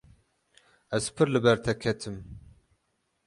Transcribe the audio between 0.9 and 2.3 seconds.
Ez pir li ber te ketim.